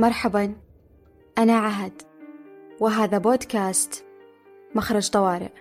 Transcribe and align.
مرحبا 0.00 0.56
أنا 1.38 1.52
عهد 1.52 2.02
وهذا 2.80 3.18
بودكاست 3.18 4.04
مخرج 4.74 5.10
طوارئ. 5.10 5.52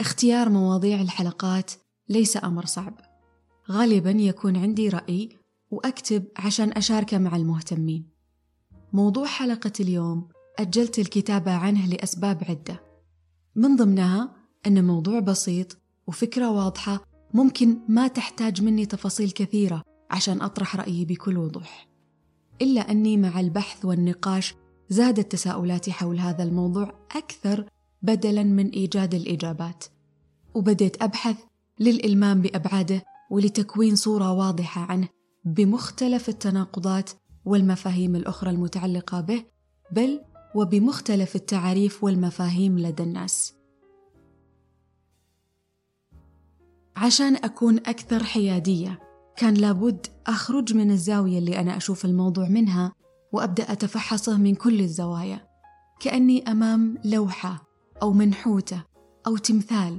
اختيار 0.00 0.48
مواضيع 0.48 1.00
الحلقات 1.00 1.72
ليس 2.08 2.44
أمر 2.44 2.64
صعب. 2.64 2.94
غالبا 3.70 4.10
يكون 4.10 4.56
عندي 4.56 4.88
رأي 4.88 5.28
وأكتب 5.70 6.24
عشان 6.36 6.72
أشاركه 6.72 7.18
مع 7.18 7.36
المهتمين. 7.36 8.10
موضوع 8.92 9.26
حلقة 9.26 9.72
اليوم 9.80 10.28
أجلت 10.58 10.98
الكتابة 10.98 11.52
عنه 11.52 11.86
لأسباب 11.86 12.44
عدة. 12.48 12.82
من 13.56 13.76
ضمنها 13.76 14.36
أن 14.66 14.84
موضوع 14.86 15.20
بسيط 15.20 15.78
وفكرة 16.06 16.50
واضحة 16.50 17.04
ممكن 17.34 17.78
ما 17.88 18.08
تحتاج 18.08 18.62
مني 18.62 18.86
تفاصيل 18.86 19.30
كثيرة. 19.30 19.95
عشان 20.10 20.42
أطرح 20.42 20.76
رأيي 20.76 21.04
بكل 21.04 21.38
وضوح. 21.38 21.88
إلا 22.62 22.80
أني 22.80 23.16
مع 23.16 23.40
البحث 23.40 23.84
والنقاش 23.84 24.54
زادت 24.88 25.32
تساؤلاتي 25.32 25.92
حول 25.92 26.18
هذا 26.18 26.42
الموضوع 26.42 26.94
أكثر 27.16 27.68
بدلا 28.02 28.42
من 28.42 28.68
إيجاد 28.68 29.14
الإجابات. 29.14 29.84
وبديت 30.54 31.02
أبحث 31.02 31.36
للإلمام 31.80 32.42
بأبعاده 32.42 33.02
ولتكوين 33.30 33.96
صورة 33.96 34.32
واضحة 34.32 34.80
عنه 34.80 35.08
بمختلف 35.44 36.28
التناقضات 36.28 37.10
والمفاهيم 37.44 38.16
الأخرى 38.16 38.50
المتعلقة 38.50 39.20
به 39.20 39.44
بل 39.92 40.20
وبمختلف 40.54 41.36
التعاريف 41.36 42.04
والمفاهيم 42.04 42.78
لدى 42.78 43.02
الناس. 43.02 43.54
عشان 46.96 47.36
أكون 47.36 47.78
أكثر 47.78 48.24
حيادية 48.24 49.05
كان 49.36 49.54
لابد 49.54 50.06
أخرج 50.26 50.74
من 50.74 50.90
الزاوية 50.90 51.38
اللي 51.38 51.60
أنا 51.60 51.76
أشوف 51.76 52.04
الموضوع 52.04 52.48
منها 52.48 52.92
وأبدأ 53.32 53.72
أتفحصه 53.72 54.36
من 54.36 54.54
كل 54.54 54.80
الزوايا. 54.80 55.46
كأني 56.00 56.50
أمام 56.50 56.98
لوحة 57.04 57.68
أو 58.02 58.12
منحوتة 58.12 58.84
أو 59.26 59.36
تمثال 59.36 59.98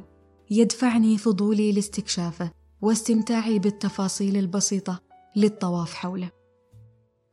يدفعني 0.49 1.17
فضولي 1.17 1.71
لاستكشافه 1.71 2.51
واستمتاعي 2.81 3.59
بالتفاصيل 3.59 4.37
البسيطة 4.37 4.99
للطواف 5.35 5.93
حوله. 5.93 6.31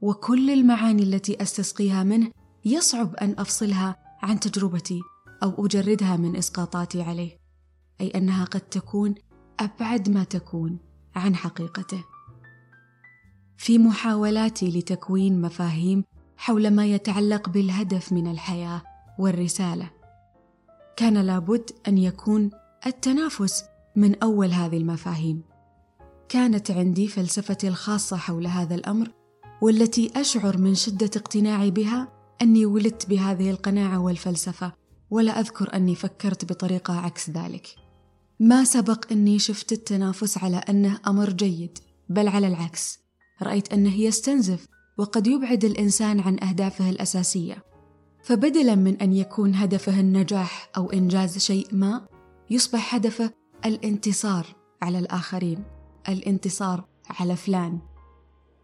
وكل 0.00 0.50
المعاني 0.50 1.02
التي 1.02 1.42
أستسقيها 1.42 2.02
منه 2.02 2.30
يصعب 2.64 3.14
أن 3.14 3.34
أفصلها 3.38 3.96
عن 4.22 4.40
تجربتي 4.40 5.00
أو 5.42 5.66
أجردها 5.66 6.16
من 6.16 6.36
إسقاطاتي 6.36 7.02
عليه 7.02 7.38
أي 8.00 8.08
أنها 8.08 8.44
قد 8.44 8.60
تكون 8.60 9.14
أبعد 9.60 10.10
ما 10.10 10.24
تكون. 10.24 10.78
عن 11.16 11.36
حقيقته. 11.36 12.04
في 13.56 13.78
محاولاتي 13.78 14.78
لتكوين 14.78 15.40
مفاهيم 15.40 16.04
حول 16.36 16.70
ما 16.70 16.86
يتعلق 16.86 17.48
بالهدف 17.48 18.12
من 18.12 18.30
الحياة 18.30 18.82
والرسالة. 19.18 19.90
كان 20.96 21.18
لابد 21.18 21.70
أن 21.88 21.98
يكون 21.98 22.50
التنافس 22.86 23.64
من 23.96 24.22
أول 24.22 24.50
هذه 24.50 24.76
المفاهيم. 24.76 25.42
كانت 26.28 26.70
عندي 26.70 27.08
فلسفتي 27.08 27.68
الخاصة 27.68 28.16
حول 28.16 28.46
هذا 28.46 28.74
الأمر 28.74 29.10
والتي 29.62 30.10
أشعر 30.16 30.58
من 30.58 30.74
شدة 30.74 31.10
اقتناعي 31.16 31.70
بها 31.70 32.08
أني 32.42 32.66
ولدت 32.66 33.08
بهذه 33.08 33.50
القناعة 33.50 33.98
والفلسفة 33.98 34.72
ولا 35.10 35.40
أذكر 35.40 35.74
أني 35.74 35.94
فكرت 35.94 36.44
بطريقة 36.44 37.00
عكس 37.00 37.30
ذلك. 37.30 37.83
ما 38.40 38.64
سبق 38.64 39.12
أني 39.12 39.38
شفت 39.38 39.72
التنافس 39.72 40.38
على 40.38 40.56
أنه 40.56 41.00
أمر 41.06 41.32
جيد 41.32 41.78
بل 42.08 42.28
على 42.28 42.46
العكس. 42.46 42.98
رأيت 43.42 43.72
أنه 43.72 44.00
يستنزف 44.00 44.66
وقد 44.98 45.26
يبعد 45.26 45.64
الإنسان 45.64 46.20
عن 46.20 46.42
أهدافه 46.42 46.90
الأساسية. 46.90 47.64
فبدلا 48.22 48.74
من 48.74 48.96
أن 48.96 49.12
يكون 49.12 49.54
هدفه 49.54 50.00
النجاح 50.00 50.70
أو 50.76 50.90
إنجاز 50.92 51.38
شيء 51.38 51.68
ما 51.72 52.06
يصبح 52.50 52.94
هدفه 52.94 53.30
الانتصار 53.64 54.46
على 54.82 54.98
الآخرين 54.98 55.64
الانتصار 56.08 56.84
على 57.10 57.36
فلان. 57.36 57.78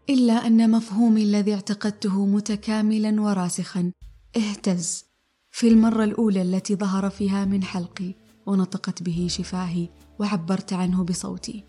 إلا 0.09 0.47
أن 0.47 0.71
مفهومي 0.71 1.23
الذي 1.23 1.53
اعتقدته 1.53 2.25
متكاملا 2.25 3.21
وراسخا 3.21 3.91
اهتز 4.37 5.05
في 5.51 5.67
المرة 5.67 6.03
الأولى 6.03 6.41
التي 6.41 6.75
ظهر 6.75 7.09
فيها 7.09 7.45
من 7.45 7.63
حلقي. 7.63 8.20
ونطقت 8.45 9.03
به 9.03 9.27
شفاهي 9.29 9.89
وعبرت 10.19 10.73
عنه 10.73 11.03
بصوتي. 11.03 11.63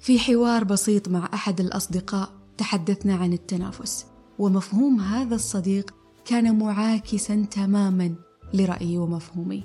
في 0.00 0.18
حوار 0.18 0.64
بسيط 0.64 1.08
مع 1.08 1.30
أحد 1.34 1.60
الأصدقاء 1.60 2.30
تحدثنا 2.58 3.14
عن 3.14 3.32
التنافس 3.32 4.06
ومفهوم 4.38 5.00
هذا 5.00 5.34
الصديق 5.34 5.94
كان 6.24 6.58
معاكسا 6.58 7.46
تماما 7.50 8.14
لرأيي 8.54 8.98
ومفهومي. 8.98 9.64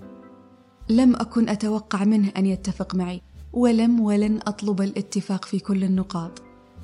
لم 0.90 1.16
أكن 1.16 1.50
أتوقع 1.50 2.04
منه 2.04 2.32
أن 2.38 2.46
يتفق 2.46 2.96
معي 2.96 3.22
ولم 3.54 4.00
ولن 4.00 4.40
أطلب 4.48 4.82
الاتفاق 4.82 5.46
في 5.46 5.60
كل 5.60 5.84
النقاط. 5.84 6.42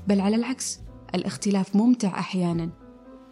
بل 0.07 0.21
على 0.21 0.35
العكس 0.35 0.79
الاختلاف 1.15 1.75
ممتع 1.75 2.19
أحيانا 2.19 2.69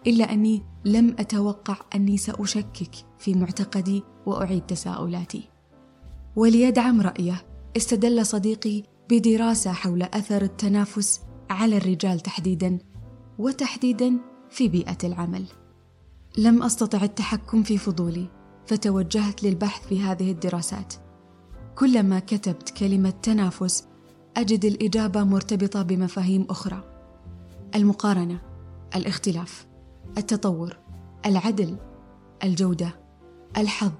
إلا 0.07 0.33
أني 0.33 0.63
لم 0.85 1.15
أتوقع 1.19 1.75
أني 1.95 2.17
سأشكك 2.17 2.95
في 3.19 3.33
معتقدي 3.33 4.03
وأعيد 4.25 4.61
تساؤلاتي. 4.61 5.50
وليدعم 6.35 7.01
رأيه. 7.01 7.45
استدل 7.77 8.25
صديقي 8.25 8.83
بدراسة 9.09 9.71
حول 9.71 10.03
أثر 10.03 10.41
التنافس 10.41 11.21
على 11.49 11.77
الرجال 11.77 12.19
تحديدا 12.19 12.79
وتحديدا 13.39 14.17
في 14.49 14.67
بيئة 14.67 14.97
العمل. 15.03 15.45
لم 16.37 16.63
أستطع 16.63 17.03
التحكم 17.03 17.63
في 17.63 17.77
فضولي 17.77 18.27
فتوجهت 18.65 19.43
للبحث 19.43 19.87
في 19.87 20.01
هذه 20.01 20.31
الدراسات. 20.31 20.93
كلما 21.75 22.19
كتبت 22.19 22.69
كلمة 22.69 23.09
تنافس 23.09 23.87
أجد 24.37 24.65
الإجابة 24.65 25.23
مرتبطة 25.23 25.81
بمفاهيم 25.81 26.45
أخرى. 26.49 26.83
المقارنة 27.75 28.41
الاختلاف 28.95 29.67
التطور 30.17 30.77
العدل 31.25 31.77
الجودة 32.43 32.95
الحظ 33.57 33.91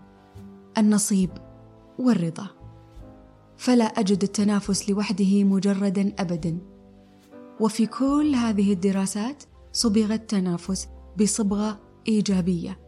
النصيب. 0.77 1.29
والرضا. 1.99 2.47
فلا 3.57 3.85
أجد 3.85 4.23
التنافس 4.23 4.89
لوحده 4.89 5.43
مجردا 5.43 6.13
أبدا. 6.19 6.57
وفي 7.59 7.85
كل 7.85 8.35
هذه 8.35 8.73
الدراسات 8.73 9.43
صبغ 9.71 10.13
التنافس 10.13 10.87
بصبغة 11.21 11.79
إيجابية 12.07 12.79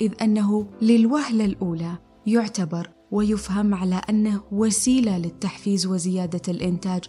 إذ 0.00 0.12
أنه 0.22 0.66
للوهلة 0.82 1.44
الأولى 1.44 1.98
يعتبر 2.26 2.90
ويفهم 3.10 3.74
على 3.74 3.94
أنه 3.94 4.42
وسيلة 4.52 5.18
للتحفيز 5.18 5.86
وزيادة 5.86 6.42
الإنتاج 6.48 7.04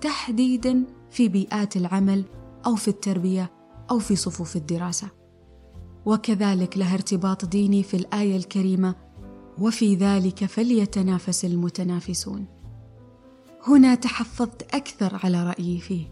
تحديدا 0.00 0.84
في 1.10 1.28
بيئات 1.28 1.76
العمل 1.76 2.24
أو 2.66 2.74
في 2.74 2.88
التربية 2.88 3.52
أو 3.90 3.98
في 3.98 4.16
صفوف 4.16 4.56
الدراسة. 4.56 5.08
وكذلك 6.06 6.78
له 6.78 6.94
ارتباط 6.94 7.44
ديني 7.44 7.82
في 7.82 7.96
الآية 7.96 8.36
الكريمة 8.36 8.94
وفي 9.58 9.94
ذلك 9.94 10.44
فليتنافس 10.44 11.44
المتنافسون. 11.44 12.46
هنا 13.66 13.94
تحفظت 13.94 14.74
أكثر 14.74 15.20
على 15.24 15.44
رأيي 15.44 15.80
فيه. 15.80 16.06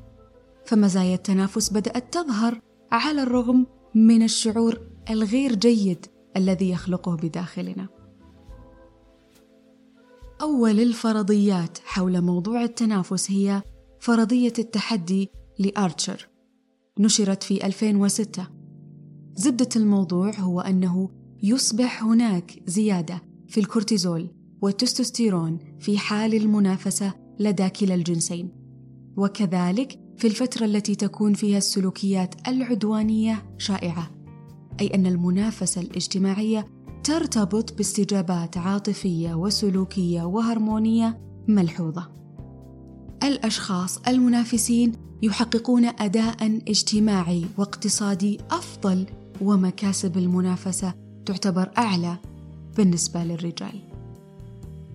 فمزايا 0.67 1.15
التنافس 1.15 1.73
بدأت 1.73 2.15
تظهر 2.15 2.61
على 2.93 3.23
الرغم 3.23 3.67
من 3.95 4.23
الشعور 4.23 4.81
الغير 5.11 5.55
جيد 5.55 6.07
الذي 6.37 6.71
يخلقه 6.71 7.17
بداخلنا. 7.17 7.89
أول 10.41 10.81
الفرضيات 10.81 11.79
حول 11.85 12.21
موضوع 12.21 12.65
التنافس 12.65 13.31
هي 13.31 13.63
فرضية 14.01 14.53
التحدي 14.59 15.31
لأرتشر. 15.59 16.29
نشرت 16.99 17.43
في 17.43 17.67
2006 17.67 18.47
زبدة 19.35 19.69
الموضوع 19.77 20.31
هو 20.31 20.61
أنه 20.61 21.11
يصبح 21.43 22.05
هناك 22.05 22.63
زيادة 22.67 23.30
في 23.51 23.61
الكورتيزول 23.61 24.31
والتستوستيرون 24.63 25.59
في 25.79 25.99
حال 25.99 26.35
المنافسة 26.35 27.13
لدى 27.41 27.69
كلا 27.69 27.95
الجنسين. 27.95 28.51
وكذلك 29.17 29.99
في 30.17 30.27
الفترة 30.27 30.65
التي 30.65 30.95
تكون 30.95 31.35
فيها 31.35 31.59
السلوكيات 31.59 32.49
العدوانية 32.49 33.55
شائعة 33.59 34.11
أي 34.81 34.95
أن 34.95 35.07
المنافسة 35.07 35.81
الاجتماعية 35.81 36.67
ترتبط 37.05 37.77
باستجابات 37.77 38.57
عاطفية 38.57 39.35
وسلوكية 39.35 40.23
وهرمونية 40.23 41.21
ملحوظة. 41.49 42.09
الأشخاص 43.23 43.99
المنافسين 44.09 44.93
يحققون 45.23 45.85
أداء 45.85 46.61
اجتماعي 46.69 47.45
واقتصادي 47.59 48.39
أفضل 48.51 49.07
ومكاسب 49.41 50.19
المنافسة 50.19 50.95
تعتبر 51.27 51.71
أعلى 51.79 52.30
بالنسبة 52.77 53.25
للرجال. 53.25 53.81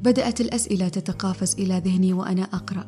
بدأت 0.01 0.41
الأسئلة 0.41 0.87
تتقافز 0.87 1.55
إلى 1.55 1.81
ذهني 1.85 2.13
وأنا 2.13 2.43
أقرأ. 2.43 2.87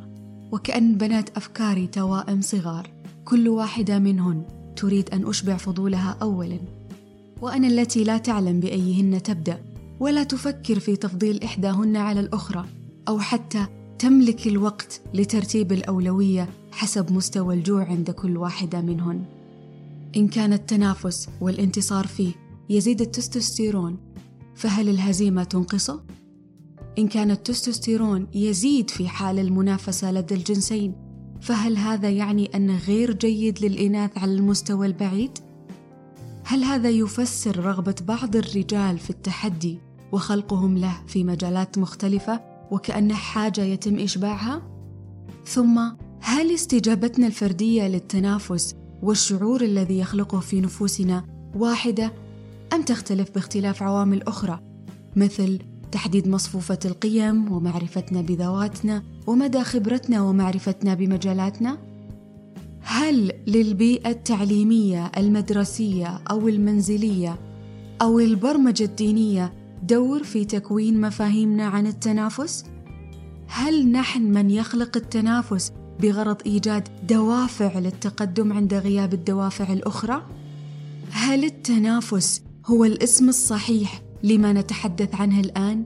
وكأن 0.52 0.96
بنات 0.96 1.38
أفكاري 1.38 1.88
توائم 1.88 2.42
صغار. 2.42 2.90
كل 3.26 3.50
واحدة 3.50 4.00
منهن 4.00 4.44
تريد 4.76 5.10
أن 5.10 5.28
أشبع 5.28 5.58
فضولها 5.58 6.18
أولا. 6.22 6.60
وأنا 7.42 7.68
التي 7.68 8.04
لا 8.04 8.18
تعلم 8.18 8.60
بأيهن 8.60 9.24
تبدأ. 9.24 9.62
ولا 10.00 10.24
تفكر 10.24 10.80
في 10.80 10.96
تفضيل 10.96 11.44
إحداهن 11.44 11.96
على 11.96 12.20
الأخرى. 12.20 12.66
أو 13.08 13.20
حتى 13.20 13.66
تملك 14.00 14.48
الوقت 14.48 15.02
لترتيب 15.14 15.72
الأولوية 15.72 16.50
حسب 16.72 17.12
مستوى 17.12 17.56
الجوع 17.56 17.86
عند 17.86 18.12
كل 18.12 18.38
واحدة 18.38 18.82
منهن. 18.82 19.24
إن 20.16 20.28
كان 20.28 20.54
التنافس 20.54 21.30
والانتصار 21.42 22.08
فيه 22.08 22.32
يزيد 22.70 23.02
التستوستيرون 23.02 23.98
فهل 24.58 24.90
الهزيمة 24.90 25.44
تنقصه؟ 25.44 26.04
إن 27.00 27.08
كان 27.08 27.32
التستوستيرون 27.32 28.28
يزيد 28.34 28.90
في 28.90 29.08
حال 29.08 29.40
المنافسة 29.40 30.12
لدى 30.12 30.36
الجنسين 30.36 30.96
فهل 31.42 31.78
هذا 31.78 32.10
يعني 32.10 32.56
أنه 32.56 32.78
غير 32.78 33.14
جيد 33.14 33.66
للإناث 33.66 34.18
على 34.18 34.34
المستوى 34.34 34.88
البعيد؟ 34.88 35.38
هل 36.44 36.64
هذا 36.64 36.90
يفسر 36.90 37.60
رغبة 37.60 37.96
بعض 38.08 38.36
الرجال 38.36 38.98
في 38.98 39.10
التحدي 39.10 39.80
وخلقهم 40.12 40.78
له 40.78 41.02
في 41.08 41.24
مجالات 41.24 41.78
مختلفة 41.78 42.42
وكأنه 42.72 43.16
حاجة 43.16 43.62
يتم 43.62 44.00
إشباعها؟ 44.00 44.62
ثم 45.46 45.92
هل 46.22 46.54
استجابتنا 46.54 47.28
الفردية 47.28 47.88
للتنافس 47.88 48.76
والشعور 49.02 49.62
الذي 49.62 50.00
يخلقه 50.00 50.40
في 50.40 50.62
نفوسنا 50.62 51.26
واحدة 51.56 52.14
أم 52.74 52.82
تختلف 52.82 53.32
باختلاف 53.32 53.84
عوامل 53.84 54.24
أخرى 54.24 54.60
مثل 55.16 55.60
تحديد 55.92 56.28
مصفوفة 56.28 56.80
القيم 56.86 57.52
ومعرفتنا 57.52 58.22
بذواتنا 58.22 59.04
ومدى 59.28 59.64
خبرتنا 59.64 60.22
ومعرفتنا 60.22 60.94
بمجالاتنا؟ 60.94 61.78
هل 62.82 63.32
للبيئة 63.48 64.10
التعليمية 64.10 65.12
المدرسية 65.18 66.22
أو 66.32 66.48
المنزلية 66.48 67.40
أو 68.02 68.20
البرمجة 68.20 68.84
الدينية 68.84 69.54
دور 69.84 70.24
في 70.24 70.46
تكوين 70.46 71.02
مفاهيمنا 71.02 71.66
عن 71.66 71.88
التنافس؟ 71.88 72.66
هل 73.48 73.92
نحن 73.92 74.22
من 74.22 74.50
يخلق 74.50 74.98
التنافس 74.98 75.72
بغرض 76.00 76.42
إيجاد 76.46 76.88
دوافع 77.08 77.80
للتقدم 77.80 78.54
عند 78.54 78.74
غياب 78.74 79.14
الدوافع 79.14 79.74
الأخرى 79.74 80.22
هل 81.12 81.44
التنافس 81.44 82.42
هو 82.68 82.84
الاسم 82.86 83.30
الصحيح 83.30 84.02
لما 84.24 84.54
نتحدث 84.54 85.16
عنه 85.16 85.40
الآن؟ 85.40 85.86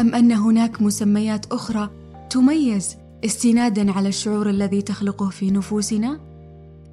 أم 0.00 0.14
أن 0.14 0.32
هناك 0.32 0.82
مسميات 0.82 1.52
أخرى 1.52 1.90
تميز 2.30 2.96
استنادا 3.24 3.92
على 3.92 4.08
الشعور 4.08 4.50
الذي 4.50 4.82
تخلقه 4.82 5.28
في 5.28 5.50
نفوسنا؟ 5.50 6.20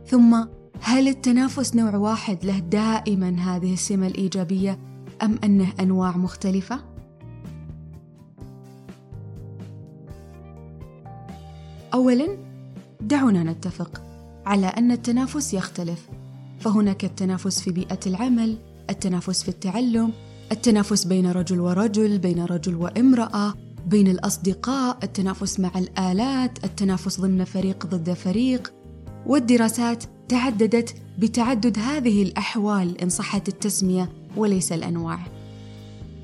ثم 0.06 0.46
هل 0.82 1.08
التنافس 1.08 1.76
نوع 1.76 1.96
واحد 1.96 2.46
له 2.46 2.60
دائما 2.60 3.30
هذه 3.30 3.74
السمة 3.74 4.08
الإيجابية 4.08 4.80
أم 5.24 5.40
أنه 5.44 5.74
أنواع 5.80 6.18
مختلفة؟ 6.18 6.80
اولا 11.94 12.38
دعونا 13.02 13.44
نتفق 13.44 14.02
على 14.46 14.68
أن 14.68 14.92
التنافس 14.92 15.54
يختلف 15.54 16.10
فهناك 16.60 17.06
التنافس 17.06 17.62
في 17.62 17.72
بيئة 17.72 18.00
العمل 18.08 18.58
التنافس 18.90 19.44
في 19.44 19.50
التعلم 19.50 20.12
التنافس 20.52 21.04
بين 21.04 21.32
رجل 21.32 21.60
ورجل 21.60 22.20
بين 22.20 22.46
رجل 22.46 22.76
وامرأة 22.76 23.54
بين 23.88 24.08
الأصدقاء 24.08 24.98
التنافس 25.04 25.60
مع 25.60 25.72
الآلات 25.76 26.66
التنافس 26.66 27.20
ضمن 27.20 27.44
فريق 27.44 27.86
ضد 27.86 28.14
فريق. 28.14 28.74
والدراسات 29.26 30.04
تعددت 30.30 30.96
بتعدد 31.20 31.80
هذه 31.80 32.24
الأحوال 32.24 33.02
إن 33.02 33.10
صحت 33.10 33.48
التسمية 33.48 34.10
وليس 34.38 34.72
الأنواع. 34.72 35.20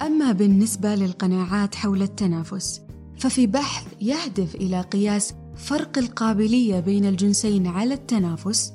أما 0.02 0.32
بالنسبة 0.32 0.96
للقناعات 0.96 1.76
حول 1.76 2.02
التنافس 2.02 2.82
ففي 3.18 3.48
بحث 3.48 3.86
يهدف 4.02 4.56
إلى 4.56 4.82
قياس 4.82 5.34
فرق 5.56 5.98
القابلية 5.98 6.80
بين 6.80 7.06
الجنسين 7.06 7.68
على 7.68 7.94
التنافس 7.94 8.74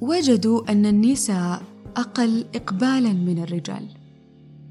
وجدوا 0.00 0.72
أن 0.72 0.86
النساء 0.86 1.62
أقل 1.96 2.46
اقبالا 2.54 3.12
من 3.12 3.42
الرجال. 3.42 3.88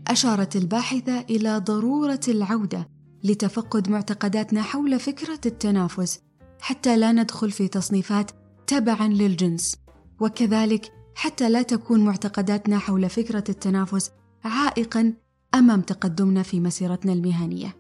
أشارت 0.08 0.56
الباحثة 0.56 1.20
إلى 1.20 1.58
ضرورة 1.58 2.20
العودة 2.28 2.90
لتفقد 3.24 3.90
معتقداتنا 3.90 4.62
حول 4.62 5.00
فكرة 5.00 5.40
التنافس 5.46 6.20
حتى 6.62 6.98
لا 6.98 7.12
ندخل 7.12 7.52
في 7.52 7.68
تصنيفات 7.68 8.32
تبعا 8.68 9.08
للجنس 9.08 9.76
وكذلك 10.20 10.92
حتى 11.16 11.50
لا 11.50 11.62
تكون 11.62 12.06
معتقداتنا 12.06 12.78
حول 12.78 13.10
فكرة 13.10 13.44
التنافس 13.50 14.12
عائقا 14.44 15.14
أمام 15.56 15.82
تقدمنا 15.82 16.44
في 16.44 16.60
مسيرتنا 16.60 17.14
المهنية. 17.14 17.76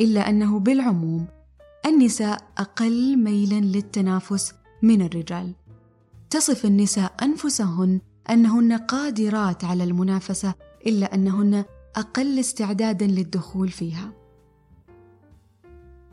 إلا 0.00 0.28
أنه 0.28 0.58
بالعموم 0.58 1.26
النساء 1.86 2.42
أقل 2.58 3.16
ميلا 3.16 3.60
للتنافس 3.60 4.54
من 4.82 5.02
الرجال. 5.02 5.54
تصف 6.30 6.64
النساء 6.64 7.12
أنفسهن 7.22 8.00
أنهن 8.30 8.72
قادرات 8.72 9.64
على 9.64 9.84
المنافسة 9.84 10.54
إلا 10.86 11.14
أنهن 11.14 11.64
أقل 11.96 12.38
استعدادا 12.38 13.06
للدخول 13.06 13.68
فيها. 13.68 14.12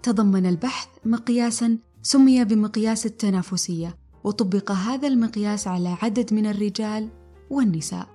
تضمن 0.03 0.45
البحث 0.45 0.87
مقياسا 1.05 1.77
سمي 2.01 2.45
بمقياس 2.45 3.05
التنافسية 3.05 3.97
وطبق 4.23 4.71
هذا 4.71 5.07
المقياس 5.07 5.67
على 5.67 5.97
عدد 6.01 6.33
من 6.33 6.45
الرجال 6.45 7.09
والنساء. 7.49 8.07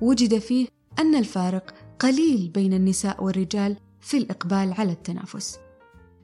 وجد 0.00 0.38
فيه 0.38 0.66
أن 0.98 1.14
الفارق 1.14 1.74
قليل 1.98 2.48
بين 2.54 2.72
النساء 2.72 3.24
والرجال 3.24 3.76
في 4.00 4.16
الإقبال 4.16 4.72
على 4.72 4.92
التنافس. 4.92 5.58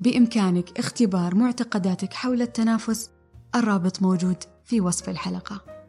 بإمكانك 0.01 0.79
اختبار 0.79 1.35
معتقداتك 1.35 2.13
حول 2.13 2.43
التنافس 2.43 3.11
الرابط 3.55 4.03
موجود 4.03 4.37
في 4.65 4.81
وصف 4.81 5.09
الحلقة. 5.09 5.80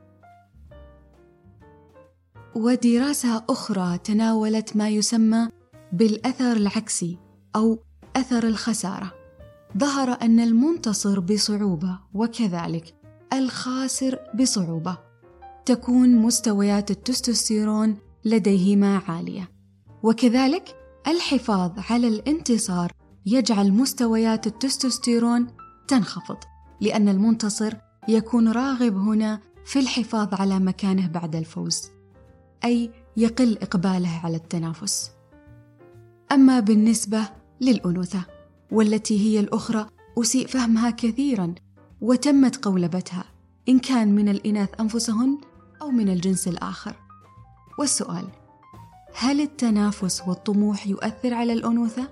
ودراسة 2.56 3.44
أخرى 3.50 3.98
تناولت 3.98 4.76
ما 4.76 4.90
يسمى 4.90 5.50
بالأثر 5.94 6.52
العكسي 6.52 7.18
أو 7.56 7.80
أثر 8.16 8.48
الخسارة. 8.48 9.14
ظهر 9.78 10.18
أن 10.22 10.40
المنتصر 10.40 11.20
بصعوبة 11.20 12.00
وكذلك 12.14 12.96
الخاسر 13.34 14.20
بصعوبة. 14.40 14.98
تكون 15.66 16.16
مستويات 16.16 16.92
التستوستيرون 16.92 17.98
لديهما 18.26 19.02
عالية. 19.08 19.52
وكذلك 20.04 20.76
الحفاظ 21.08 21.72
على 21.90 22.08
الانتصار 22.08 22.92
يجعل 23.26 23.72
مستويات 23.72 24.48
التستوستيرون 24.48 25.48
تنخفض 25.88 26.38
لأن 26.82 27.10
المنتصر 27.10 27.74
يكون 28.08 28.52
راغب 28.52 28.98
هنا 28.98 29.40
في 29.66 29.80
الحفاظ 29.80 30.34
على 30.34 30.60
مكانه 30.60 31.08
بعد 31.08 31.36
الفوز. 31.36 32.01
أي 32.66 32.92
يقل 33.18 33.58
إقباله 33.62 34.22
على 34.24 34.36
التنافس. 34.36 35.12
أما 36.32 36.60
بالنسبة 36.60 37.30
للأنوثة 37.62 38.26
والتي 38.72 39.20
هي 39.20 39.40
الأخرى 39.40 39.88
أسيء 40.18 40.48
فهمها 40.48 40.90
كثيرا 40.90 41.56
وتمت 42.02 42.66
قولبتها 42.66 43.24
إن 43.70 43.80
كان 43.80 44.16
من 44.16 44.30
الإناث 44.30 44.70
أنفسهن 44.80 45.38
أو 45.82 45.92
من 45.92 46.10
الجنس 46.10 46.48
الآخر. 46.48 46.96
والسؤال 47.80 48.26
هل 49.16 49.42
التنافس 49.42 50.22
والطموح 50.28 50.88
يؤثر 50.88 51.34
على 51.34 51.54
الأنوثة؟ 51.54 52.10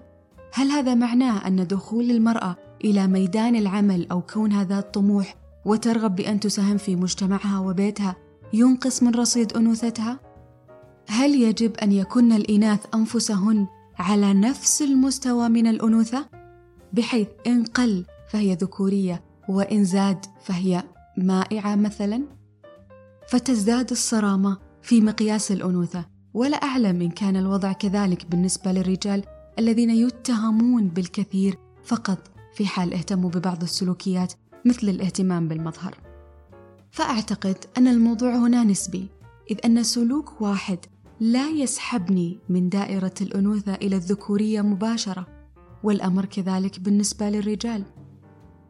هل 0.54 0.72
هذا 0.72 0.94
معناه 0.96 1.48
أن 1.48 1.68
دخول 1.68 2.12
المرأة 2.12 2.56
إلى 2.84 3.08
ميدان 3.08 3.56
العمل 3.56 4.08
أو 4.12 4.22
كونها 4.22 4.64
ذات 4.64 4.94
طموح 4.94 5.36
وترغب 5.66 6.16
بأن 6.16 6.40
تساهم 6.40 6.78
في 6.78 6.96
مجتمعها 6.96 7.60
وبيتها 7.60 8.16
ينقص 8.54 9.04
من 9.04 9.16
رصيد 9.16 9.54
أنوثتها؟ 9.54 10.20
هل 11.10 11.42
يجب 11.42 11.78
أن 11.78 11.92
يكن 11.92 12.32
الإناث 12.32 12.86
أنفسهن 12.96 13.68
على 14.00 14.34
نفس 14.34 14.82
المستوى 14.82 15.50
من 15.50 15.68
الأنوثة؟ 15.68 16.30
بحيث 16.94 17.28
إن 17.48 17.64
قل 17.64 18.06
فهي 18.30 18.54
ذكورية 18.54 19.24
وإن 19.50 19.86
زاد 19.86 20.26
فهي 20.44 20.84
مائعة 21.18 21.76
مثلا؟ 21.76 22.24
فتزداد 23.30 23.92
الصرامة 23.92 24.58
في 24.82 25.02
مقياس 25.02 25.52
الأنوثة 25.52 26.06
ولا 26.34 26.58
أعلم 26.58 27.02
إن 27.02 27.10
كان 27.10 27.36
الوضع 27.36 27.72
كذلك 27.72 28.26
بالنسبة 28.26 28.72
للرجال 28.72 29.24
الذين 29.60 29.90
يتهمون 29.90 30.88
بالكثير 30.88 31.58
فقط 31.84 32.32
في 32.54 32.66
حال 32.66 32.94
اهتموا 32.94 33.30
ببعض 33.30 33.62
السلوكيات 33.62 34.34
مثل 34.66 34.90
الاهتمام 34.90 35.48
بالمظهر. 35.48 35.96
فأعتقد 36.92 37.58
أن 37.78 37.88
الموضوع 37.88 38.36
هنا 38.36 38.64
نسبي 38.64 39.08
إذ 39.52 39.58
أن 39.66 39.84
سلوك 39.84 40.42
واحد 40.42 40.80
لا 41.20 41.50
يسحبني 41.50 42.40
من 42.50 42.70
دائرة 42.70 43.14
الأنوثة 43.22 43.74
إلى 43.74 43.96
الذكورية 43.96 44.62
مباشرة 44.62 45.28
والأمر 45.84 46.26
كذلك 46.26 46.80
بالنسبة 46.80 47.30
للرجال 47.30 47.84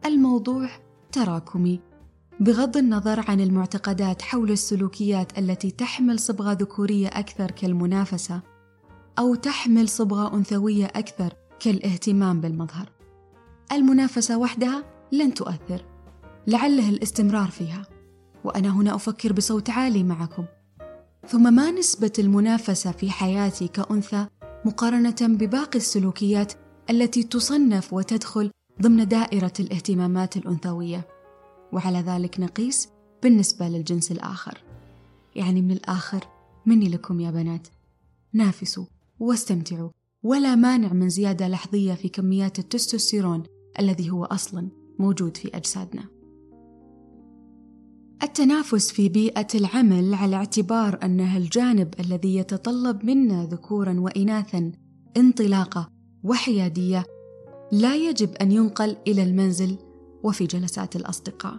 الموضوع 0.06 0.68
تراكمي 1.12 1.80
بغض 2.40 2.76
النظر 2.76 3.30
عن 3.30 3.40
المعتقدات 3.40 4.22
حول 4.22 4.50
السلوكيات 4.50 5.38
التي 5.38 5.70
تحمل 5.70 6.18
صبغة 6.18 6.52
ذكورية 6.52 7.08
أكثر 7.08 7.50
كالمنافسة 7.50 8.40
أو 9.18 9.34
تحمل 9.34 9.88
صبغة 9.88 10.34
أنثوية 10.34 10.86
أكثر 10.86 11.32
كالاهتمام 11.60 12.40
بالمظهر. 12.40 12.90
المنافسة 13.72 14.38
وحدها 14.38 14.84
لن 15.12 15.34
تؤثر، 15.34 15.84
لعله 16.46 16.88
الاستمرار 16.88 17.50
فيها، 17.50 17.82
وأنا 18.44 18.68
هنا 18.68 18.94
أفكر 18.94 19.32
بصوت 19.32 19.70
عالي 19.70 20.02
معكم. 20.02 20.44
ثم 21.28 21.54
ما 21.54 21.70
نسبة 21.70 22.12
المنافسة 22.18 22.92
في 22.92 23.10
حياتي 23.10 23.68
كأنثى 23.68 24.26
مقارنة 24.64 25.16
بباقي 25.20 25.76
السلوكيات 25.76 26.52
التي 26.90 27.22
تصنف 27.22 27.92
وتدخل 27.92 28.50
ضمن 28.82 29.08
دائرة 29.08 29.52
الاهتمامات 29.60 30.36
الأنثوية؟ 30.36 31.08
وعلى 31.72 31.98
ذلك 31.98 32.40
نقيس 32.40 32.88
بالنسبة 33.22 33.68
للجنس 33.68 34.12
الآخر. 34.12 34.58
يعني 35.34 35.62
من 35.62 35.70
الآخر 35.70 36.24
مني 36.66 36.88
لكم 36.88 37.20
يا 37.20 37.30
بنات 37.30 37.68
نافسوا 38.32 38.84
واستمتعوا 39.20 39.90
ولا 40.22 40.54
مانع 40.54 40.92
من 40.92 41.08
زيادة 41.08 41.48
لحظية 41.48 41.94
في 41.94 42.08
كميات 42.08 42.58
التستوستيرون 42.58 43.42
الذي 43.78 44.10
هو 44.10 44.24
أصلا 44.24 44.68
موجود 44.98 45.36
في 45.36 45.56
أجسادنا. 45.56 46.19
التنافس 48.22 48.92
في 48.92 49.08
بيئة 49.08 49.46
العمل 49.54 50.14
على 50.14 50.36
اعتبار 50.36 50.98
أنها 51.02 51.38
الجانب 51.38 51.94
الذي 52.00 52.36
يتطلب 52.36 53.04
منا 53.04 53.44
ذكورا 53.44 54.00
وإناثا 54.00 54.72
انطلاقة 55.16 55.90
وحيادية 56.24 57.04
لا 57.72 57.96
يجب 57.96 58.34
أن 58.34 58.52
ينقل 58.52 58.96
إلى 59.06 59.22
المنزل 59.22 59.78
وفي 60.22 60.46
جلسات 60.46 60.96
الأصدقاء، 60.96 61.56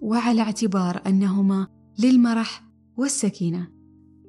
وعلى 0.00 0.42
اعتبار 0.42 1.02
أنهما 1.06 1.66
للمرح 1.98 2.64
والسكينة 2.96 3.68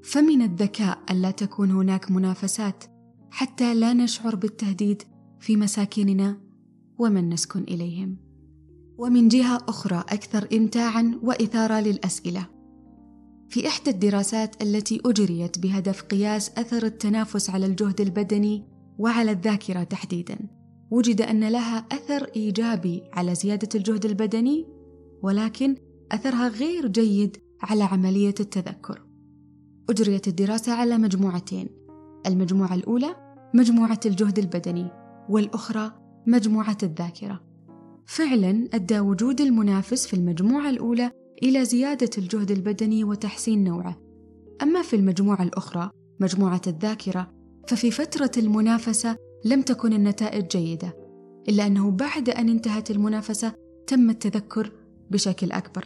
فمن 0.04 0.42
الذكاء 0.42 1.00
ألا 1.12 1.32
تكون 1.32 1.72
هناك 1.72 2.12
منافسات 2.12 2.84
حتى 3.32 3.76
لا 3.76 3.94
نشعر 3.94 4.36
بالتهديد 4.36 5.04
في 5.40 5.56
مساكننا 5.56 6.38
ومن 6.98 7.30
نسكن 7.30 7.64
إليهم. 7.64 8.25
ومن 8.98 9.28
جهة 9.28 9.58
أخرى 9.68 9.98
أكثر 9.98 10.48
إمتاعًا 10.54 11.20
وإثارة 11.24 11.80
للأسئلة. 11.80 12.48
في 13.50 13.68
إحدى 13.68 13.90
الدراسات 13.92 14.62
التي 14.62 15.02
أجريت 15.06 15.60
بهدف 15.60 16.02
قياس 16.02 16.52
أثر 16.58 16.86
التنافس 16.86 17.50
على 17.50 17.66
الجهد 17.66 18.02
البدني 18.02 18.64
وعلى 18.98 19.32
الذاكرة 19.32 19.84
تحديدًا، 19.84 20.38
وجد 20.92 21.22
أن 21.22 21.48
لها 21.48 21.78
أثر 21.78 22.24
إيجابي 22.36 23.04
على 23.14 23.36
زيادة 23.36 23.70
الجهد 23.76 24.06
البدني، 24.06 24.68
ولكن 25.24 25.76
أثرها 26.12 26.48
غير 26.48 26.88
جيد 26.88 27.38
على 27.62 27.84
عملية 27.84 28.36
التذكر. 28.40 29.06
أجريت 29.90 30.28
الدراسة 30.28 30.74
على 30.74 30.98
مجموعتين 30.98 31.70
المجموعة 32.26 32.76
الأولى 32.76 33.16
مجموعة 33.54 34.00
الجهد 34.06 34.40
البدني 34.40 34.92
والأخرى 35.30 35.92
مجموعة 36.28 36.78
الذاكرة 36.84 37.55
فعلا 38.06 38.68
أدى 38.74 39.00
وجود 39.00 39.42
المنافس 39.42 40.08
في 40.08 40.14
المجموعة 40.14 40.70
الأولى 40.70 41.12
إلى 41.44 41.66
زيادة 41.66 42.10
الجهد 42.18 42.52
البدني 42.52 43.04
وتحسين 43.04 43.64
نوعه. 43.64 44.02
أما 44.62 44.82
في 44.82 44.96
المجموعة 44.96 45.44
الأخرى 45.44 45.90
مجموعة 46.20 46.62
الذاكرة 46.68 47.32
ففي 47.68 47.92
فترة 47.92 48.32
المنافسة 48.38 49.18
لم 49.46 49.62
تكن 49.62 49.94
النتائج 49.94 50.48
جيدة 50.48 50.98
إلا 51.50 51.68
أنه 51.68 51.92
بعد 51.92 52.30
أن 52.30 52.50
انتهت 52.50 52.92
المنافسة 52.92 53.54
تم 53.88 54.10
التذكر 54.10 54.72
بشكل 55.12 55.52
أكبر. 55.52 55.86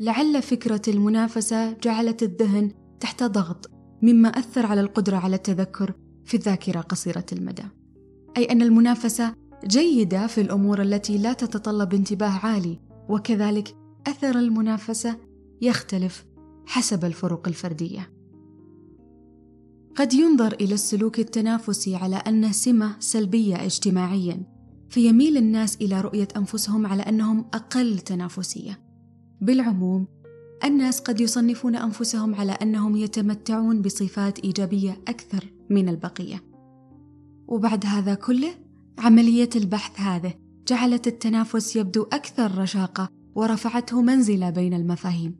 لعل 0.00 0.42
فكرة 0.42 0.82
المنافسة 0.88 1.72
جعلت 1.72 2.22
الذهن 2.22 2.70
تحت 3.00 3.22
ضغط 3.22 3.70
مما 4.02 4.28
أثر 4.28 4.66
على 4.66 4.80
القدرة 4.80 5.16
على 5.16 5.36
التذكر 5.36 5.92
في 6.24 6.36
الذاكرة 6.36 6.80
قصيرة 6.80 7.26
المدى. 7.32 7.64
أي 8.36 8.44
أن 8.44 8.62
المنافسة 8.62 9.34
جيدة 9.66 10.26
في 10.26 10.40
الأمور 10.40 10.82
التي 10.82 11.18
لا 11.18 11.32
تتطلب 11.32 11.94
انتباه 11.94 12.46
عالي 12.46 12.78
وكذلك 13.08 13.76
أثر 14.06 14.38
المنافسة 14.38 15.16
يختلف 15.60 16.24
حسب 16.66 17.04
الفروق 17.04 17.48
الفردية. 17.48 18.10
قد 19.96 20.12
ينظر 20.12 20.52
إلى 20.52 20.74
السلوك 20.74 21.18
التنافسي 21.18 21.96
على 21.96 22.16
أنه 22.16 22.52
سمة 22.52 22.96
سلبية 22.98 23.64
اجتماعيا 23.64 24.42
فيميل 24.88 25.36
الناس 25.36 25.76
إلى 25.76 26.00
رؤية 26.00 26.28
أنفسهم 26.36 26.86
على 26.86 27.02
أنهم 27.02 27.38
أقل 27.54 27.98
تنافسية. 27.98 28.80
بالعموم 29.40 30.06
الناس 30.64 31.00
قد 31.00 31.20
يصنفون 31.20 31.76
أنفسهم 31.76 32.34
على 32.34 32.52
أنهم 32.52 32.96
يتمتعون 32.96 33.82
بصفات 33.82 34.38
إيجابية 34.38 35.00
أكثر 35.08 35.44
من 35.70 35.88
البقية. 35.88 36.42
وبعد 37.48 37.86
هذا 37.86 38.14
كله 38.14 38.54
عملية 39.00 39.48
البحث 39.56 40.00
هذه 40.00 40.34
جعلت 40.68 41.06
التنافس 41.06 41.76
يبدو 41.76 42.02
أكثر 42.02 42.58
رشاقة 42.58 43.08
ورفعته 43.34 44.02
منزلة 44.02 44.50
بين 44.50 44.74
المفاهيم. 44.74 45.36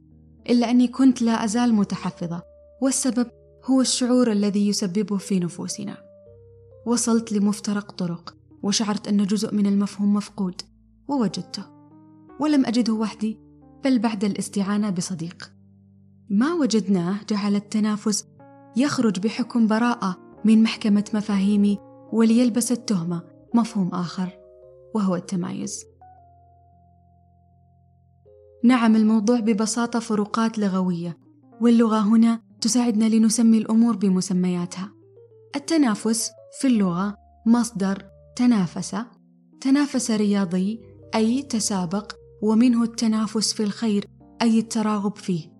إلا 0.50 0.71
أني 0.71 0.88
كنت 0.88 1.23
لا 1.23 1.45
أزال 1.45 1.75
متحفظة 1.75 2.43
والسبب 2.83 3.26
هو 3.64 3.81
الشعور 3.81 4.33
الذي 4.33 4.69
يسببه 4.69 5.17
في 5.17 5.40
نفوسنا. 5.40 5.97
وصلت 6.87 7.33
لمفترق 7.33 7.93
طرق 7.93 8.37
وشعرت 8.62 9.09
أن 9.09 9.26
جزء 9.26 9.55
من 9.55 9.67
المفهوم 9.67 10.14
مفقود 10.14 10.62
ووجدته. 11.09 11.64
ولم 12.40 12.67
أجده 12.67 12.93
وحدي 12.93 13.40
بل 13.85 13.99
بعد 13.99 14.25
الاستعانة 14.25 14.90
بصديق. 14.90 15.52
ما 16.31 16.55
وجدناه 16.55 17.21
جعل 17.29 17.57
التنافس 17.57 18.26
يخرج 18.76 19.19
بحكم 19.19 19.67
براءة 19.67 20.17
من 20.45 20.62
محكمة 20.62 21.05
مفاهيمي 21.14 21.79
وليلبس 22.12 22.73
التهمة 22.73 23.39
مفهوم 23.54 23.88
آخر 23.88 24.38
وهو 24.95 25.16
التمايز. 25.16 25.85
نعم 28.64 28.97
الموضوع 28.97 29.40
ببساطة 29.40 29.99
فروقات 29.99 30.59
لغوية، 30.59 31.19
واللغة 31.61 31.99
هنا 31.99 32.42
تساعدنا 32.61 33.04
لنسمي 33.04 33.59
الأمور 33.59 33.97
بمسمياتها. 33.97 34.92
التنافس 35.57 36.30
في 36.61 36.66
اللغة 36.66 37.14
مصدر 37.47 38.07
تنافس، 38.37 38.97
تنافس 39.61 40.11
رياضي 40.11 40.80
أي 41.14 41.42
تسابق 41.42 42.12
ومنه 42.42 42.83
التنافس 42.83 43.52
في 43.52 43.62
الخير 43.62 44.04
أي 44.42 44.59
التراغب 44.59 45.16
فيه 45.16 45.52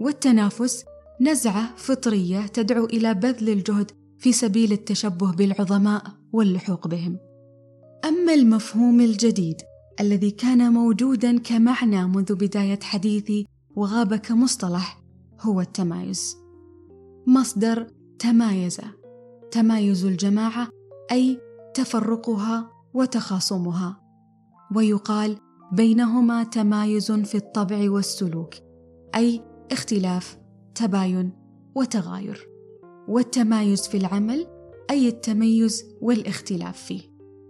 والتنافس 0.00 0.84
نزعة 1.20 1.76
فطرية 1.76 2.46
تدعو 2.46 2.84
إلى 2.84 3.14
بذل 3.14 3.48
الجهد 3.48 3.90
في 4.22 4.32
سبيل 4.32 4.72
التشبه 4.72 5.32
بالعظماء 5.32 6.02
واللحوق 6.32 6.88
بهم. 6.88 7.18
أما 8.04 8.34
المفهوم 8.34 9.00
الجديد 9.00 9.56
الذي 10.00 10.30
كان 10.30 10.72
موجودا 10.72 11.38
كمعنى 11.38 12.06
منذ 12.06 12.34
بداية 12.34 12.78
حديثي 12.82 13.46
وغاب 13.76 14.14
كمصطلح 14.14 15.02
هو 15.40 15.60
التمايز. 15.60 16.36
مصدر 17.26 17.86
تمايز 18.18 18.80
تمايز 19.50 20.04
الجماعة 20.04 20.68
أي 21.12 21.40
تفرقها 21.74 22.70
وتخاصمها. 22.94 24.00
ويقال 24.76 25.36
بينهما 25.72 26.44
تمايز 26.44 27.12
في 27.12 27.34
الطبع 27.34 27.90
والسلوك 27.90 28.54
أي 29.14 29.42
اختلاف 29.72 30.38
تباين 30.74 31.32
وتغاير. 31.74 32.51
والتمايز 33.08 33.88
في 33.88 33.96
العمل 33.96 34.46
أي 34.90 35.08
التميز 35.08 35.84
والاختلاف 36.00 36.82
فيه. 36.82 37.00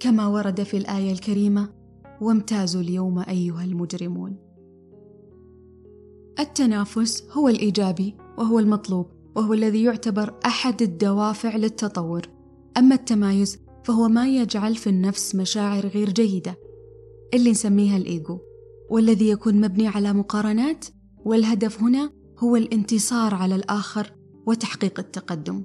كما 0.01 0.27
ورد 0.27 0.63
في 0.63 0.77
الآية 0.77 1.13
الكريمة 1.13 1.69
وامتازوا 2.21 2.81
اليوم 2.81 3.19
أيها 3.19 3.65
المجرمون. 3.65 4.37
التنافس 6.41 7.25
هو 7.31 7.49
الإيجابي 7.49 8.15
وهو 8.39 8.59
المطلوب 8.59 9.07
وهو 9.37 9.53
الذي 9.53 9.83
يعتبر 9.83 10.35
أحد 10.47 10.83
الدوافع 10.83 11.57
للتطور. 11.57 12.23
أما 12.77 12.95
التمايز 12.95 13.59
فهو 13.85 14.09
ما 14.09 14.29
يجعل 14.29 14.75
في 14.75 14.87
النفس 14.87 15.35
مشاعر 15.35 15.87
غير 15.87 16.11
جيدة 16.11 16.59
اللي 17.35 17.51
نسميها 17.51 17.97
الإيجو 17.97 18.39
والذي 18.91 19.29
يكون 19.29 19.61
مبني 19.61 19.89
على 19.89 20.13
مقارنات 20.13 20.85
والهدف 21.25 21.83
هنا 21.83 22.11
هو 22.39 22.57
الانتصار 22.57 23.35
على 23.35 23.55
الآخر 23.55 24.13
وتحقيق 24.47 25.01
التقدم. 25.01 25.63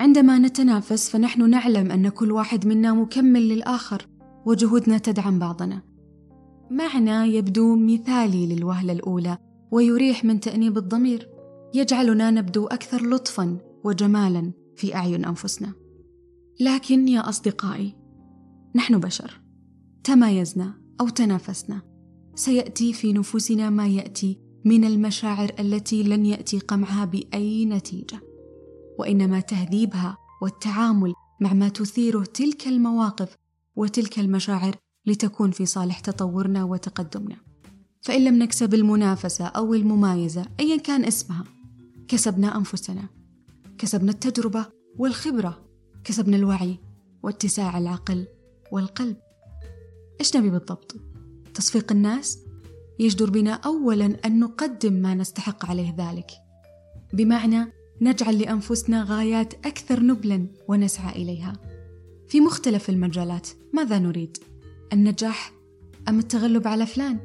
عندما 0.00 0.38
نتنافس 0.38 1.10
فنحن 1.10 1.50
نعلم 1.50 1.90
أن 1.90 2.08
كل 2.08 2.32
واحد 2.32 2.66
منا 2.66 2.94
مكمل 2.94 3.48
للآخر 3.48 4.06
وجهودنا 4.46 4.98
تدعم 4.98 5.38
بعضنا. 5.38 5.82
معنى 6.70 7.34
يبدو 7.36 7.76
مثالي 7.76 8.54
للوهلة 8.54 8.92
الأولى 8.92 9.38
ويريح 9.70 10.24
من 10.24 10.40
تأنيب 10.40 10.78
الضمير. 10.78 11.28
يجعلنا 11.74 12.30
نبدو 12.30 12.66
أكثر 12.66 13.08
لطفا 13.08 13.58
وجمالا 13.84 14.52
في 14.76 14.94
أعين 14.94 15.24
أنفسنا. 15.24 15.72
لكن 16.60 17.08
يا 17.08 17.28
أصدقائي 17.28 17.96
نحن 18.74 18.98
بشر. 18.98 19.40
تمايزنا 20.04 20.74
أو 21.00 21.08
تنافسنا. 21.08 21.82
سيأتي 22.34 22.92
في 22.92 23.12
نفوسنا 23.12 23.70
ما 23.70 23.86
يأتي 23.86 24.40
من 24.64 24.84
المشاعر 24.84 25.52
التي 25.58 26.02
لن 26.02 26.26
يأتي 26.26 26.58
قمعها 26.58 27.04
بأي 27.04 27.64
نتيجة 27.64 28.20
وإنما 28.98 29.40
تهذيبها 29.40 30.16
والتعامل 30.42 31.14
مع 31.40 31.52
ما 31.52 31.68
تثيره 31.68 32.24
تلك 32.24 32.66
المواقف 32.66 33.36
وتلك 33.76 34.18
المشاعر 34.18 34.74
لتكون 35.06 35.50
في 35.50 35.66
صالح 35.66 36.00
تطورنا 36.00 36.64
وتقدمنا. 36.64 37.36
فإن 38.02 38.24
لم 38.24 38.42
نكسب 38.42 38.74
المنافسة 38.74 39.44
أو 39.44 39.74
الممايزة 39.74 40.46
أيا 40.60 40.76
كان 40.76 41.04
اسمها 41.04 41.44
كسبنا 42.08 42.56
أنفسنا 42.56 43.08
كسبنا 43.78 44.10
التجربة 44.10 44.66
والخبرة 44.98 45.64
كسبنا 46.04 46.36
الوعي 46.36 46.78
واتساع 47.22 47.78
العقل 47.78 48.26
والقلب. 48.72 49.16
إيش 50.20 50.36
نبي 50.36 50.50
بالضبط؟ 50.50 50.96
تصفيق 51.54 51.92
الناس؟ 51.92 52.38
يجدر 52.98 53.30
بنا 53.30 53.52
أولا 53.52 54.16
أن 54.24 54.40
نقدم 54.40 54.92
ما 54.92 55.14
نستحق 55.14 55.66
عليه 55.66 55.94
ذلك 55.98 56.30
بمعنى 57.12 57.72
نجعل 58.00 58.38
لأنفسنا 58.38 59.02
غايات 59.02 59.54
أكثر 59.66 60.02
نبلا 60.02 60.46
ونسعى 60.68 61.22
إليها 61.22 61.52
في 62.28 62.40
مختلف 62.40 62.90
المجالات 62.90 63.48
ماذا 63.72 63.98
نريد؟ 63.98 64.38
النجاح 64.92 65.52
أم 66.08 66.18
التغلب 66.18 66.68
على 66.68 66.86
فلان؟ 66.86 67.18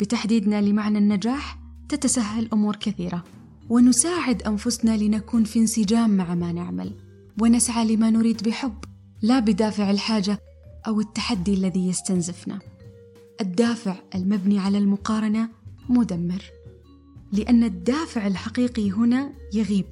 بتحديدنا 0.00 0.60
لمعنى 0.60 0.98
النجاح 0.98 1.58
تتسهل 1.88 2.48
أمور 2.52 2.76
كثيرة 2.76 3.24
ونساعد 3.68 4.42
أنفسنا 4.42 4.96
لنكون 4.96 5.44
في 5.44 5.58
انسجام 5.58 6.16
مع 6.16 6.34
ما 6.34 6.52
نعمل 6.52 6.92
ونسعى 7.40 7.96
لما 7.96 8.10
نريد 8.10 8.42
بحب 8.42 8.84
لا 9.22 9.38
بدافع 9.38 9.90
الحاجة 9.90 10.38
أو 10.86 11.00
التحدي 11.00 11.54
الذي 11.54 11.88
يستنزفنا 11.88 12.58
الدافع 13.40 13.96
المبني 14.14 14.58
على 14.58 14.78
المقارنة 14.78 15.48
مدمر 15.88 16.42
لأن 17.32 17.64
الدافع 17.64 18.26
الحقيقي 18.26 18.90
هنا 18.90 19.32
يغيب 19.52 19.86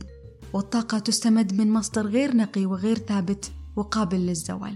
والطاقة 0.52 0.98
تستمد 0.98 1.60
من 1.60 1.72
مصدر 1.72 2.06
غير 2.06 2.36
نقي 2.36 2.66
وغير 2.66 2.98
ثابت 2.98 3.52
وقابل 3.76 4.16
للزوال. 4.16 4.74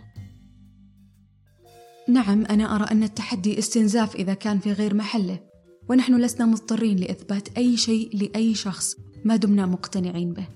نعم 2.09 2.45
أنا 2.45 2.77
أرى 2.77 2.85
أن 2.85 3.03
التحدي 3.03 3.59
استنزاف 3.59 4.17
إذا 4.17 4.35
كان 4.35 4.59
في 4.59 4.73
غير 4.73 4.95
محله 4.95 5.41
ونحن 5.89 6.17
لسنا 6.17 6.47
مضطرين 6.47 6.97
لإثبات 6.97 7.49
أي 7.59 7.77
شيء 7.77 8.17
لأي 8.17 8.55
شخص 8.55 8.97
ما 9.25 9.37
دمنا 9.37 9.67
مقتنعين 9.67 10.33
به. 10.33 10.49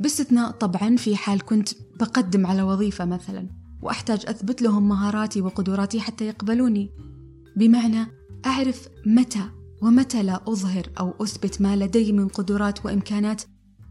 باستثناء 0.00 0.50
طبعا 0.50 0.96
في 0.96 1.16
حال 1.16 1.44
كنت 1.44 1.68
بقدم 2.00 2.46
على 2.46 2.62
وظيفة 2.62 3.04
مثلا 3.04 3.48
وأحتاج 3.82 4.26
أثبت 4.26 4.62
لهم 4.62 4.88
مهاراتي 4.88 5.40
وقدراتي 5.40 6.00
حتى 6.00 6.26
يقبلوني. 6.26 7.11
بمعنى 7.56 8.06
أعرف 8.46 8.88
متى 9.06 9.50
ومتى 9.82 10.22
لا 10.22 10.42
أظهر 10.48 10.92
أو 11.00 11.14
أثبت 11.20 11.60
ما 11.60 11.76
لدي 11.76 12.12
من 12.12 12.28
قدرات 12.28 12.86
وإمكانات 12.86 13.42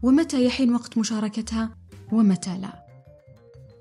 ومتى 0.02 0.44
يحين 0.44 0.74
وقت 0.74 0.98
مشاركتها 0.98 1.78
ومتى 2.12 2.58
لا. 2.58 2.86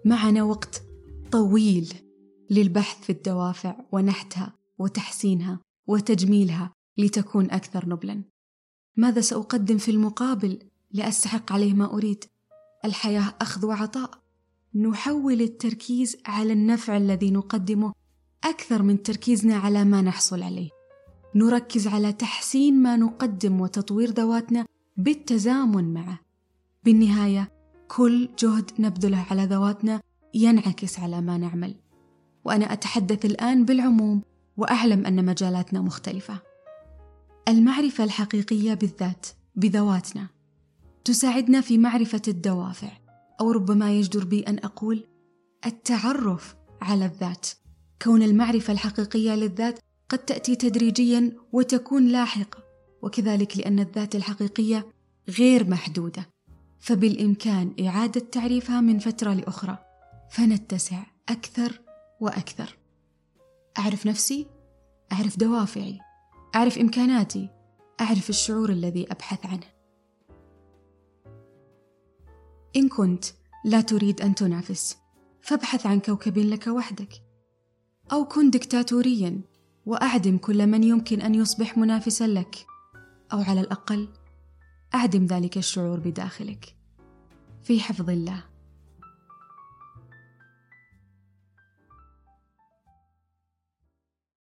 معنا 0.05 0.43
وقت 0.43 0.83
طويل 1.31 1.93
للبحث 2.49 3.03
في 3.03 3.11
الدوافع 3.11 3.75
ونحتها 3.91 4.53
وتحسينها 4.79 5.59
وتجميلها 5.87 6.73
لتكون 6.97 7.51
أكثر 7.51 7.89
نبلا. 7.89 8.23
ماذا 8.97 9.21
سأقدم 9.21 9.77
في 9.77 9.91
المقابل 9.91 10.59
لأستحق 10.91 11.51
عليه 11.51 11.73
ما 11.73 11.93
أريد؟ 11.93 12.23
الحياة 12.85 13.35
أخذ 13.41 13.65
وعطاء. 13.65 14.21
نحول 14.75 15.41
التركيز 15.41 16.17
على 16.25 16.53
النفع 16.53 16.97
الذي 16.97 17.31
نقدمه 17.31 17.93
أكثر 18.43 18.81
من 18.81 19.03
تركيزنا 19.03 19.55
على 19.55 19.83
ما 19.83 20.01
نحصل 20.01 20.43
عليه. 20.43 20.69
نركز 21.35 21.87
على 21.87 22.13
تحسين 22.13 22.81
ما 22.81 22.95
نقدم 22.95 23.61
وتطوير 23.61 24.09
ذواتنا 24.09 24.65
بالتزامن 24.97 25.93
معه. 25.93 26.19
بالنهاية 26.83 27.51
كل 27.87 28.29
جهد 28.39 28.71
نبذله 28.79 29.25
على 29.31 29.45
ذواتنا 29.45 30.01
ينعكس 30.33 30.99
على 30.99 31.21
ما 31.21 31.37
نعمل. 31.37 31.75
وأنا 32.45 32.73
أتحدث 32.73 33.25
الآن 33.25 33.65
بالعموم 33.65 34.21
وأعلم 34.57 35.05
أن 35.05 35.25
مجالاتنا 35.25 35.81
مختلفة. 35.81 36.39
المعرفة 37.47 38.03
الحقيقية 38.03 38.73
بالذات 38.73 39.25
بذواتنا. 39.55 40.27
تساعدنا 41.05 41.61
في 41.61 41.77
معرفة 41.77 42.21
الدوافع 42.27 42.91
أو 43.41 43.51
ربما 43.51 43.91
يجدر 43.91 44.25
بي 44.25 44.41
أن 44.41 44.59
أقول 44.63 45.07
التعرف 45.65 46.55
على 46.81 47.05
الذات. 47.05 47.47
كون 48.01 48.23
المعرفة 48.23 48.73
الحقيقية 48.73 49.35
للذات 49.35 49.79
قد 50.09 50.19
تأتي 50.19 50.55
تدريجيا 50.55 51.31
وتكون 51.51 52.07
لاحقة 52.07 52.63
وكذلك 53.01 53.57
لأن 53.57 53.79
الذات 53.79 54.15
الحقيقية 54.15 54.87
غير 55.29 55.69
محدودة. 55.69 56.29
فبالإمكان 56.79 57.75
إعادة 57.87 58.19
تعريفها 58.19 58.81
من 58.81 58.99
فترة 58.99 59.33
لأخرى 59.33 59.77
فنتسع 60.31 61.03
أكثر 61.29 61.81
وأكثر. 62.19 62.77
أعرف 63.79 64.07
نفسي 64.07 64.47
أعرف 65.11 65.39
دوافعي 65.39 65.99
أعرف 66.55 66.77
إمكاناتي 66.77 67.49
أعرف 68.01 68.29
الشعور 68.29 68.69
الذي 68.69 69.11
أبحث 69.11 69.45
عنه. 69.45 69.67
إن 72.75 72.89
كنت 72.89 73.25
لا 73.65 73.81
تريد 73.81 74.21
أن 74.21 74.35
تنافس 74.35 74.97
فابحث 75.41 75.85
عن 75.85 75.99
كوكب 75.99 76.37
لك 76.37 76.67
وحدك. 76.67 77.30
أو 78.11 78.25
كن 78.25 78.49
دكتاتوريا 78.49 79.41
وأعدم 79.85 80.37
كل 80.37 80.67
من 80.67 80.83
يمكن 80.83 81.21
أن 81.21 81.35
يصبح 81.35 81.77
منافسا 81.77 82.27
لك. 82.27 82.65
أو 83.33 83.41
على 83.41 83.61
الأقل 83.61 84.07
أعدم 84.95 85.25
ذلك 85.25 85.57
الشعور 85.57 85.99
بداخلك. 85.99 86.75
في 87.63 87.79
حفظ 87.79 88.09
الله. 88.09 88.50